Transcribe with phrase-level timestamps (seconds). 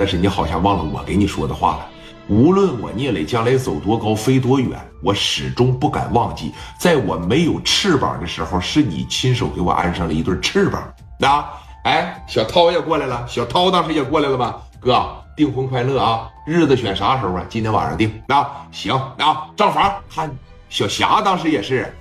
[0.00, 1.86] 但是你好像忘了我给你说的话了。
[2.26, 10.82] 无论我聂磊将来走多高飞多远，我始终不敢忘记，在我没有翅膀的时候，是你亲手给我安上了一对翅膀。
[11.20, 11.50] 啊，
[11.84, 14.62] 哎，小涛也过来了，小涛当时也过来了吧？
[14.80, 16.30] 哥，订婚快乐啊！
[16.46, 17.44] 日子选啥时候啊？
[17.50, 18.10] 今天晚上定。
[18.28, 20.34] 啊，行啊，账房看
[20.70, 21.94] 小霞当时也是。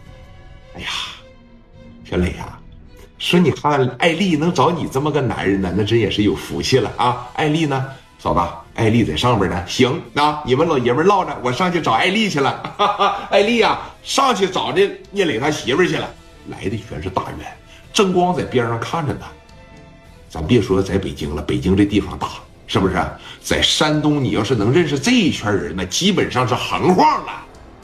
[0.73, 0.87] 哎呀，
[2.05, 2.57] 小磊呀，
[3.19, 7.27] 说你看艾丽能找你这么个男人呢，那真也是有福气了啊！
[7.35, 7.85] 艾丽呢？
[8.17, 8.39] 嫂子，
[8.75, 9.61] 艾丽在上边呢。
[9.67, 12.75] 行，那你们老爷们唠着，我上去找艾丽去了。
[13.29, 16.09] 艾丽呀，上去找这聂磊他媳妇去了。
[16.47, 17.45] 来的全是大员，
[17.91, 19.25] 正光在边上看着呢。
[20.29, 22.29] 咱别说在北京了，北京这地方大，
[22.67, 22.95] 是不是？
[23.41, 27.31] 在山东，你要是能认识这一圈人，那基本上是横晃了。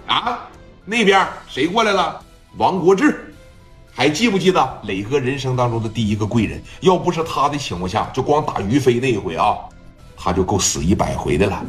[0.08, 0.40] 啊，
[0.86, 2.22] 那边谁过来了？
[2.58, 3.34] 王国志，
[3.95, 6.62] 还记不记得磊哥人生当中的第一个贵人？
[6.81, 9.55] 要不是他的情况下，就光打于飞那一回啊。
[10.17, 11.63] 他就够死一百回的了。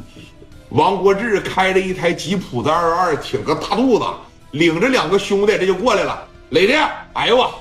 [0.71, 4.05] 王国志开着一台吉普的二二，挺个大肚子，
[4.51, 6.27] 领着两个兄弟，这就过来了。
[6.51, 6.75] 磊弟，
[7.13, 7.55] 哎呦我，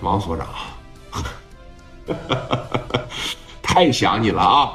[0.00, 0.46] 王所长，
[3.62, 4.70] 太想你了啊！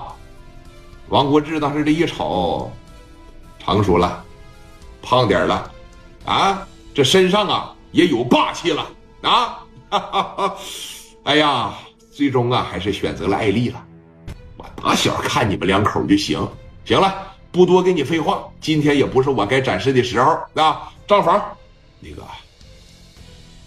[1.10, 2.72] 王国志当时这一瞅，
[3.64, 4.24] 成熟了，
[5.02, 5.72] 胖点了，
[6.26, 8.86] 啊，这身上啊也有霸气了
[9.22, 9.64] 啊！
[11.24, 11.74] 哎呀，
[12.12, 13.82] 最终啊还是选择了艾丽了。
[14.58, 16.46] 我打小看你们两口就行，
[16.84, 17.16] 行了，
[17.54, 18.44] 不多跟你废话。
[18.60, 20.92] 今天也不是我该展示的时候啊。
[21.08, 21.42] 账房，
[22.02, 22.22] 那个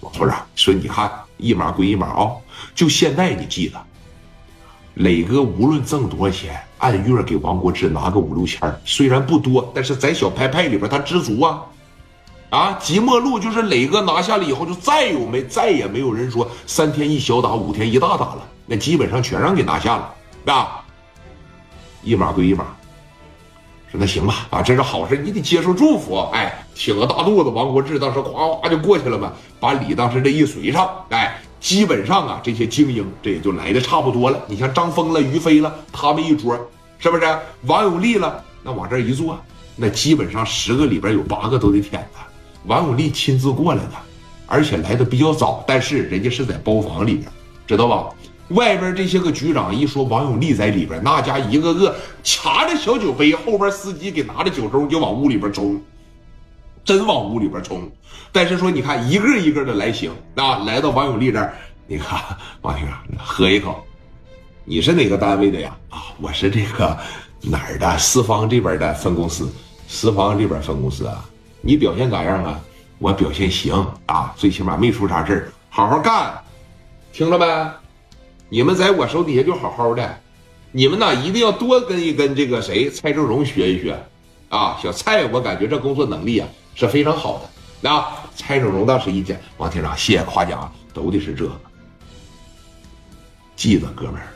[0.01, 2.37] 王所长说，你看一码归一码啊。
[2.75, 3.83] 就现在，你记得，
[4.93, 11.65] 磊哥无论挣多少钱，按月给王国志拿个五六千，虽然不多，但是在小派派里边他知足啊。
[12.50, 20.14] 啊，即墨路就是磊哥拿下了以后，就再有没再也没有人说三天一小打，五天一大打了，那基本上全让给拿下了，
[20.54, 20.84] 啊。
[22.02, 22.64] 一码归一码，
[23.91, 26.16] 说那行吧，啊，这是好事，你得接受祝福。
[26.32, 34.41] 哎，挺个大肚子，王国志当时哗哗就过去了嘛，把礼当时这一随上，哎，基本上啊，这些精英这也就来的差不多了。
[34.47, 36.56] 你像张峰了、于飞了，他们一桌，
[36.98, 37.38] 是不是？
[37.66, 39.37] 王永利了，那往这一坐，
[39.75, 42.25] 那基本上十个里边有八个都得舔他。
[42.66, 43.92] 王永利亲自过来的，
[44.46, 47.30] 而且来的比较早，但是人家是在包房里边，
[47.66, 48.08] 知道吧？
[48.48, 55.78] 外边这些个局长一说王永利在里边，那家一个个掐着小酒杯，后边司机给拿着酒盅就往屋里边冲，
[56.82, 57.91] 真往屋里边冲。
[58.32, 61.54] 但是说你看一个一个的来行啊，来到王永利这儿，
[61.86, 62.19] 你看
[62.62, 62.88] 王兄
[63.19, 63.84] 喝一口，
[64.64, 65.76] 你是哪个单位的呀？
[65.90, 66.96] 啊，我是这个
[67.42, 69.52] 哪儿的四方这边的分公司，
[69.86, 71.22] 四方这边分公司啊。
[71.60, 72.60] 你表现咋样啊？
[72.98, 73.74] 我表现行
[74.06, 76.42] 啊，最起码没出啥事儿，好好干，
[77.12, 77.70] 听着没？
[78.48, 80.20] 你们在我手底下就好好的，
[80.72, 83.96] 你们呢一定要多跟一跟这个谁蔡正荣学一学，
[84.48, 87.88] 啊，小蔡，我感觉这工作能力啊是非常好的。
[87.88, 91.52] 啊，蔡正荣当时一见，王厅长谢谢夸奖，都得是这个。
[93.54, 94.26] 记得哥们儿，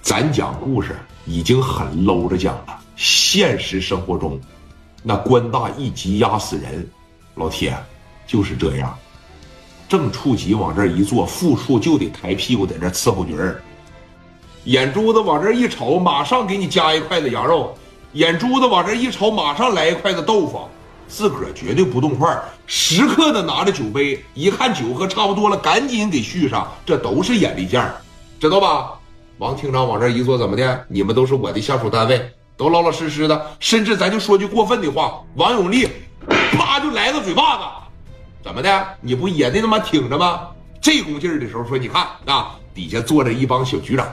[0.00, 0.96] 咱讲故事
[1.26, 4.40] 已经很搂着讲了，现实生活中，
[5.02, 6.88] 那官大一级压死人，
[7.34, 7.76] 老铁
[8.26, 8.96] 就是这样。
[9.88, 13.60] 正处级往这一坐，副处就得抬屁股在这伺候局儿。
[14.64, 17.74] 眼珠子往这一瞅，马上给你加一筷子羊肉；
[18.12, 20.60] 眼珠子往这一瞅，马上来一筷子豆腐。
[21.08, 26.66] 自个儿绝对不动筷，时刻的拿着酒杯，一看酒喝差不多了，赶紧给续上。
[26.86, 28.00] 这都是眼力劲儿，
[28.40, 28.92] 知道吧？
[29.36, 30.84] 王厅长往这一坐，怎么的？
[30.88, 33.46] 你们都是我的下属单位，都老老实实的。
[33.58, 35.88] 甚至咱就说句过分的话，王永利，
[36.52, 37.64] 啪就来个嘴巴子。
[38.44, 38.86] 怎么的？
[39.00, 40.48] 你不也得他妈挺着吗？
[40.80, 44.06] 这股劲儿的时候，说你看啊，底下坐着一帮小局长。